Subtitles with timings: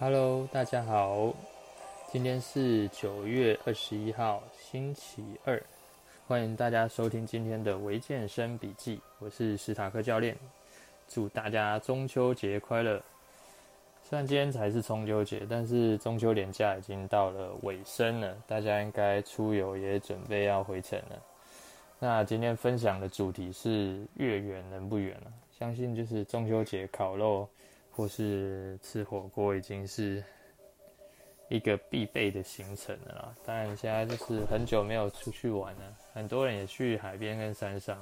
[0.00, 1.30] Hello，大家好，
[2.10, 5.62] 今天是九月二十一号，星期二，
[6.26, 8.98] 欢迎大家收听今天的维健身笔记。
[9.18, 10.34] 我是史塔克教练，
[11.06, 12.98] 祝大家中秋节快乐。
[14.02, 21.22] 虽然今天才是中秋节，但是中秋连假已经到了尾声了，大家应该出游也准备要回程了。
[21.98, 27.46] 那今天分享的主题是月圆人不圆了，相信就是中秋节烤肉。
[27.90, 30.22] 或是吃火锅已经是
[31.48, 33.34] 一个必备的行程了啦。
[33.44, 37.98] 当然，现在就是很久没有出去玩了，很多人也去海边跟山上。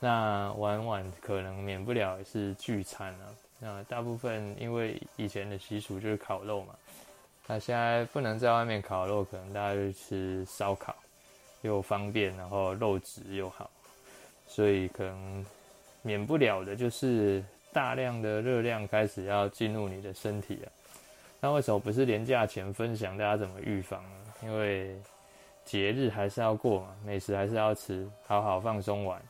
[0.00, 3.34] 那玩玩可能免不了也是聚餐了。
[3.58, 6.74] 那大部分因为以前的习俗就是烤肉嘛，
[7.48, 10.94] 那现在不能在外面烤肉，可能大家就吃烧烤，
[11.62, 13.68] 又方便，然后肉质又好，
[14.46, 15.44] 所以可能
[16.02, 17.44] 免不了的就是。
[17.72, 20.72] 大量的热量开始要进入你的身体了，
[21.38, 24.16] 那为什么不是连假前分享大家怎么预防呢？
[24.42, 24.96] 因为
[25.64, 29.20] 节日还是要过嘛，美食还是要吃，好好放松完，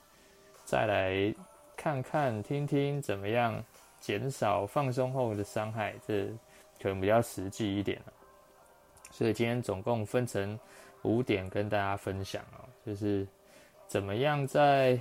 [0.64, 1.34] 再来
[1.76, 3.62] 看看听听怎么样
[4.00, 6.26] 减少放松后的伤害，这
[6.80, 8.12] 可能比较实际一点了。
[9.10, 10.58] 所以今天总共分成
[11.02, 13.26] 五点跟大家分享哦，就是
[13.88, 14.98] 怎么样在。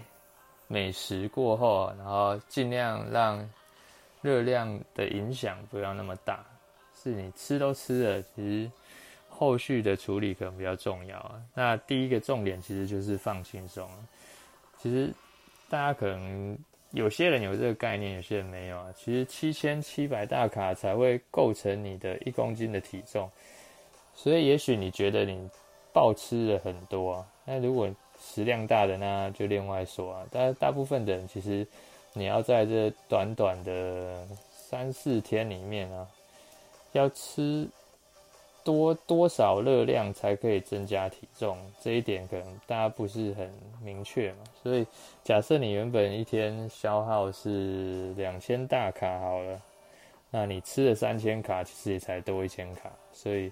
[0.68, 3.50] 美食过后，然后尽量让
[4.22, 6.46] 热量的影响不要那么大。
[7.02, 8.72] 是你吃都吃了，其实
[9.30, 11.42] 后续的处理可能比较重要啊。
[11.54, 13.88] 那第一个重点其实就是放轻松。
[14.80, 15.14] 其实
[15.70, 16.58] 大家可能
[16.92, 18.88] 有些人有这个概念，有些人没有啊。
[18.96, 23.30] 其实七千七百大卡才会构成你的一公斤的体重，
[24.16, 25.50] 所以也许你觉得你
[25.98, 27.90] 暴吃了很多啊，那如果
[28.22, 31.66] 食量大的那就另外说啊，但大部分的人其实
[32.14, 36.08] 你要在这短短的三四天里面啊，
[36.92, 37.68] 要吃
[38.64, 43.52] 多多少热量才可以增加体重，这一点可能大家不是很
[43.84, 44.44] 明确嘛。
[44.62, 44.86] 所以
[45.24, 49.60] 假设你原本一天消耗是两千大卡好了，
[50.30, 53.52] 那你吃了三千卡，其实也才多一千卡，所以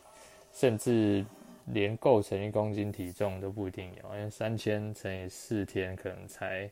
[0.53, 1.25] 甚至。
[1.67, 6.69] 连构成一公斤体重都不一定有，因为三千乘以四天可能才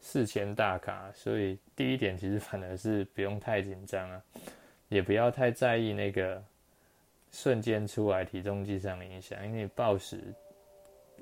[0.00, 4.22] 四千大卡，所以第一点其实反而是不用太紧张啊，
[4.88, 6.44] 也不要太在意那个
[7.32, 10.20] 瞬间出来体重计上的影响，因为暴食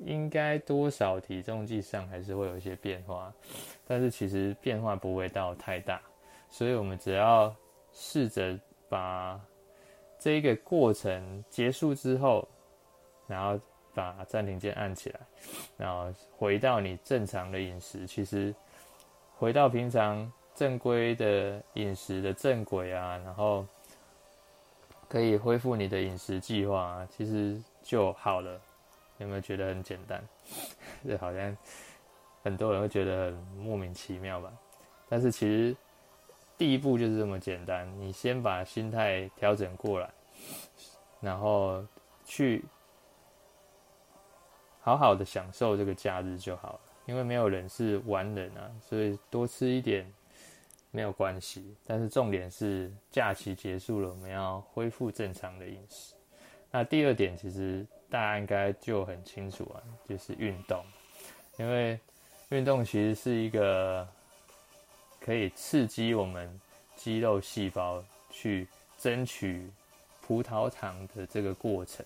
[0.05, 3.33] 应该多少体重计上还是会有一些变化，
[3.87, 6.03] 但是其实变化不会到太大，
[6.51, 7.55] 所以我们只要
[7.93, 8.59] 试着
[8.89, 9.41] 把
[10.19, 12.49] 这个过程结束之后。
[13.33, 13.59] 然后
[13.95, 15.21] 把暂停键按起来，
[15.79, 18.55] 然后回到你正常的饮食，其实
[19.39, 23.67] 回到平常正规的饮食的正轨啊，然后
[25.09, 28.61] 可以恢复你的饮食计划啊，其实就好了。
[29.17, 30.23] 有没有觉得很简单？
[31.07, 31.57] 这好像
[32.43, 34.53] 很多人会觉得很莫名其妙吧？
[35.09, 35.75] 但是其实
[36.59, 40.11] 第一步就是这么简单，你先把心态调整过来，
[41.21, 41.83] 然后
[42.27, 42.63] 去。
[44.83, 50.05] 好好的享受这个假日就好了，因为没有人是完人啊，所以多吃一点
[50.91, 51.75] 没有关系。
[51.87, 56.15] 但是重点是假期结束了，我们要恢复正常的饮食。
[56.71, 59.79] 那第二点，其实大家应该就很清楚啊，
[60.09, 60.85] 就是运动，
[61.59, 61.99] 因为
[62.49, 64.07] 运动其实是一个
[65.21, 66.61] 可以刺激我们
[66.97, 68.67] 肌肉细胞去
[68.99, 69.71] 争取
[70.27, 72.05] 葡萄糖的这个过程。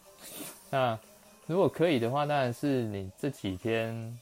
[0.68, 0.98] 那
[1.46, 4.18] 如果可以的话，当然是你这几天，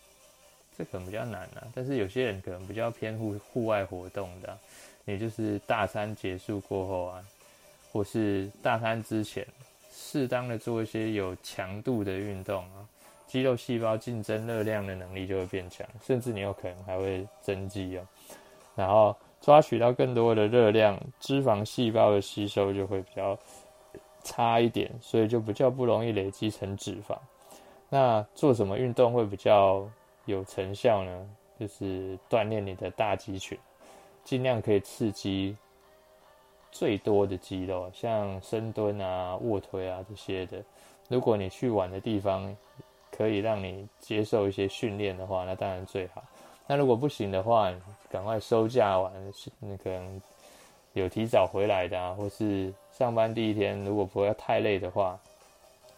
[0.76, 1.64] 这可能比较难啊。
[1.74, 4.58] 但是有些人可能比较偏户户外活动的啊，
[5.06, 7.24] 你就是大餐结束过后啊，
[7.90, 9.46] 或是大餐之前，
[9.90, 12.84] 适当的做一些有强度的运动啊，
[13.26, 18.06] 肌肉细胞竞争热量的能力就会变强，甚至你有可能还会增肌哦。
[18.76, 23.38] 然后抓取到更多的热量，脂肪细胞的吸收就会比较。
[24.24, 27.16] 差一点，所以就比较不容易累积成脂肪。
[27.88, 29.86] 那做什么运动会比较
[30.24, 31.30] 有成效呢？
[31.60, 33.56] 就是锻炼你的大肌群，
[34.24, 35.56] 尽量可以刺激
[36.72, 40.60] 最多的肌肉，像深蹲啊、卧推啊这些的。
[41.08, 42.56] 如果你去玩的地方
[43.12, 46.24] 可以让你接受一些训练的话，那当然最好。
[46.66, 47.72] 那如果不行的话，
[48.10, 49.12] 赶快收假完，
[49.60, 50.20] 那可能。
[50.94, 55.18] 有提早回来的啊，或是上班第一天，如果不要太累的话，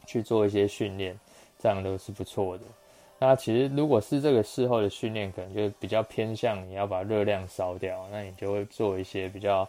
[0.07, 1.19] 去做一些训练，
[1.59, 2.65] 这样都是不错的。
[3.19, 9.67] 那其实如果是这个事后的训练，可能就比较偏向你要把热量烧掉，那你就会做一些比较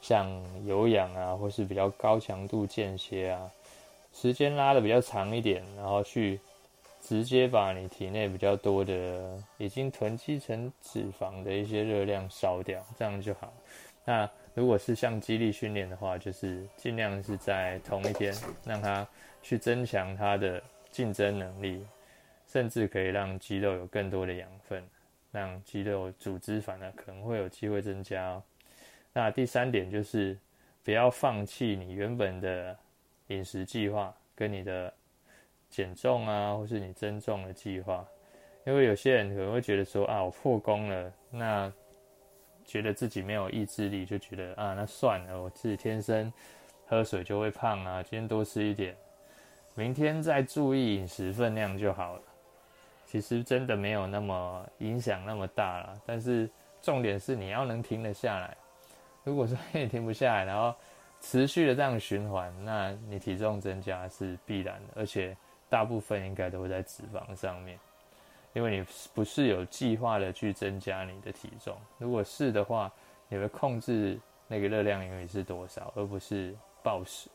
[0.00, 0.28] 像
[0.64, 3.50] 有氧啊，或是比较高强度间歇啊，
[4.12, 6.40] 时间拉得比较长一点，然后去
[7.02, 13.52] 直接把你体内比较多的已经囤积成脂肪的一些热量烧掉，这样就好。
[14.04, 14.28] 那
[14.58, 18.34] 如果是像肌力训练的话，就是尽量是在同一天
[18.64, 19.06] 让它
[19.40, 20.60] 去增强它的
[20.90, 21.86] 竞争能力，
[22.48, 24.82] 甚至可以让肌肉有更多的养分，
[25.30, 28.42] 让肌肉组织反而可能会有机会增加。
[29.12, 30.36] 那第三点就是
[30.82, 32.76] 不要放弃你原本的
[33.28, 34.92] 饮食计划跟你的
[35.70, 38.04] 减重啊，或是你增重的计划，
[38.66, 41.72] 因为有些人可能会觉得说啊，我破功了，那
[42.68, 46.30] 觉得自己没有意志力，就觉得啊，那算了，我自己天生
[46.86, 48.94] 喝水就会胖啊，今天多吃一点，
[49.74, 52.22] 明天再注意饮食分量就好了。
[53.06, 56.46] 其实真的没有那么影响那么大了，但是
[56.82, 58.54] 重点是你要能停得下来。
[59.24, 60.74] 如果说你停不下来，然后
[61.20, 65.34] 持续的这样循环，那你体重增加是必然的，而且
[65.70, 67.78] 大部分应该都会在脂肪上面，
[68.52, 71.76] 因为你不是有计划的去增加你的体重。
[71.98, 72.92] 如果是的话，
[73.28, 77.28] 你会控制那个热量盈余是多少，而不是暴食，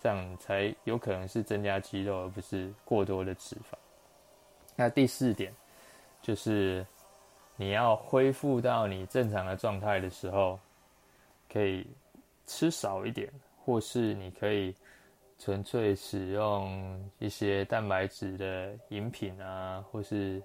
[0.00, 3.74] 这样才有可能是增加肌肉，而不是过多的脂肪。
[4.76, 5.52] 那第四点
[6.22, 6.86] 就是
[7.56, 10.58] 你要恢复到你正常的状态的时候。
[11.52, 11.84] 可以
[12.46, 13.28] 吃少一点，
[13.64, 14.72] 或是你可以
[15.42, 20.40] 纯粹使用一些蛋白质的饮品啊，或是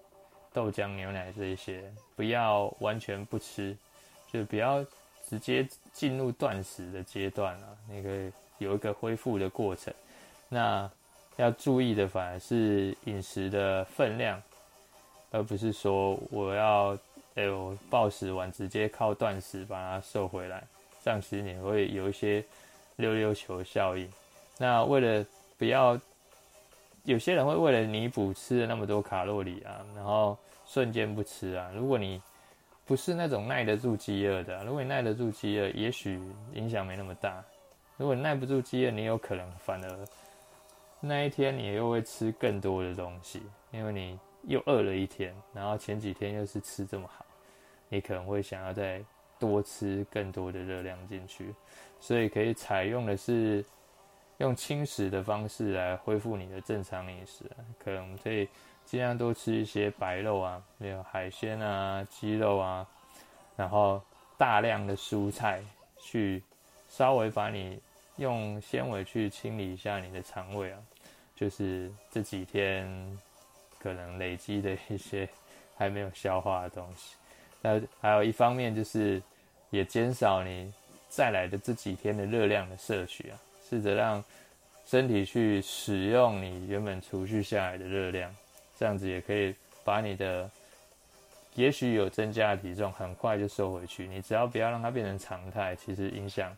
[0.54, 1.84] 豆浆、牛奶这一些，
[2.16, 3.76] 不要完全不吃，
[4.32, 4.82] 就不要
[5.28, 7.78] 直接进入断食的阶段啊。
[7.90, 9.94] 那个有一个恢复的过程，
[10.48, 10.90] 那
[11.36, 14.42] 要注意的反而是饮食的分量，
[15.30, 16.98] 而不是说我要
[17.36, 20.64] 哎呦暴食完直接靠断食把它瘦回来。
[21.04, 22.42] 这样其实你会有一些
[22.96, 24.10] 溜溜球效应。
[24.57, 25.25] 那为了
[25.57, 26.00] 不要，
[27.04, 31.72] 有些人会为了弥补吃了那么多卡路里啊，然后瞬间不吃啊。
[31.75, 32.22] 如果你
[32.86, 36.19] 不是那种耐得住饥饿的，如果你耐得住饥饿，也许
[36.54, 37.44] 影响没那么大。
[37.98, 40.07] 如果你耐不住饥饿，你有可能反而
[41.00, 43.42] 那一天你又会吃更多的东西，
[43.72, 47.25] 因为你又饿了一天，然后前几天又是吃这么好，
[47.90, 49.04] 你可能会想要再。
[49.38, 51.54] 多吃更多的热量进去，
[52.00, 53.63] 所以可以采用的是
[54.38, 57.46] 用轻食的方式来恢复你的正常饮食，
[57.80, 58.48] 可能可以
[58.86, 62.86] 尽量多吃一些白肉啊，没有海鲜啊、鸡肉啊，
[63.56, 64.02] 然后
[64.38, 65.64] 大量的蔬菜，
[65.98, 66.44] 去
[66.90, 67.80] 稍微把你
[68.18, 70.80] 用纤维去清理一下你的肠胃啊，
[71.36, 72.86] 就是这几天
[73.80, 75.28] 可能累积的一些
[75.78, 77.16] 还没有消化的东西。
[77.62, 79.22] 那还有一方面就是，
[79.70, 80.72] 也减少你
[81.08, 83.40] 再来的这几天的热量的摄取啊，
[83.75, 84.24] 试着让
[84.86, 88.33] 身体去使用你原本储蓄下来的热量，
[88.77, 89.53] 这样子也可以
[89.84, 90.50] 把你的
[91.55, 94.08] 也许有增加的体重很快就收回去。
[94.08, 96.55] 你只要不要让它变成常态，其实影响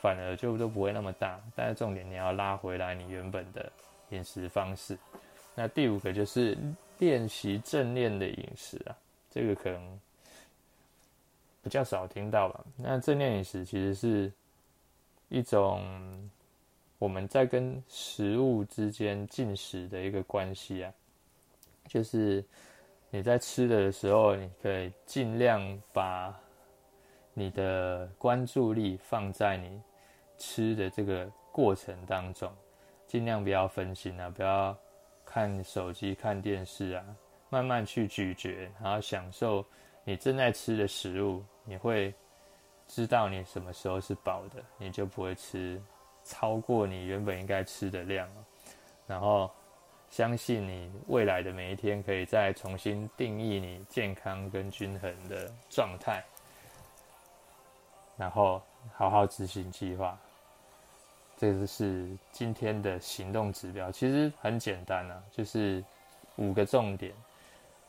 [0.00, 1.40] 反而就都不会那么大。
[1.56, 3.70] 但是重点你要拉回来你原本的
[4.10, 4.96] 饮食方式。
[5.54, 6.56] 那第五个就是
[6.98, 8.94] 练习正念的饮食啊，
[9.30, 10.00] 这个可能。
[11.64, 12.60] 比较少听到吧？
[12.76, 14.32] 那正念饮食其实是
[15.28, 15.80] 一种
[17.02, 20.94] 我们在跟食物之间进食的一个关系啊，
[21.88, 22.44] 就是
[23.10, 25.60] 你在吃的时候，你可以尽量
[25.92, 26.32] 把
[27.34, 29.82] 你的关注力放在你
[30.38, 32.48] 吃的这个过程当中，
[33.08, 34.78] 尽量不要分心啊，不要
[35.24, 37.04] 看手机、看电视啊，
[37.50, 39.66] 慢慢去咀嚼，然后享受
[40.04, 41.42] 你正在吃的食物。
[41.64, 42.14] 你会
[42.86, 45.82] 知道你什么时候是饱的，你就不会吃
[46.24, 48.28] 超过你原本应该吃的量。
[49.06, 49.50] 然后
[50.10, 56.22] 相信你未来的每一天可以再重新定义你健康跟均衡的状态，
[58.16, 58.62] 然后
[58.94, 60.18] 好好执行计划。
[61.36, 65.84] 这个是今天的行动指标，其实很简单啊，就是
[66.36, 67.12] 五个重点：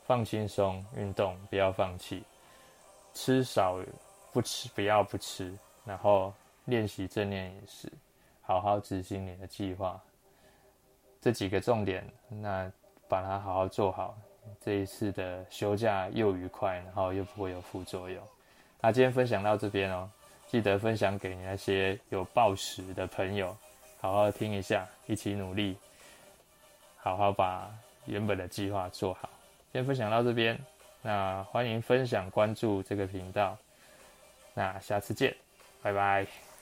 [0.05, 2.23] 放轻松，运动，不要放弃。
[3.13, 3.77] 吃少
[4.31, 6.33] 不吃，不要不吃，然后
[6.65, 7.91] 练习正念饮食，
[8.43, 9.99] 好好执行你的计划。
[11.19, 12.71] 这几个重点，那
[13.07, 14.15] 把它好好做好，
[14.61, 18.21] 这一次的休假又愉快，然后又不会有副作用。
[18.79, 20.09] 那今天分享到这边哦，
[20.47, 23.55] 记得分享给你那些有暴食的朋友，
[23.99, 25.77] 好好听一下，一起努力，
[26.97, 27.71] 好好把
[28.05, 29.29] 原本的计划做好。
[29.71, 30.59] 先分享到这边。
[31.05, 33.57] 那欢迎分享关注这个频道，
[34.53, 35.35] 那下次见，
[35.81, 36.52] 拜拜。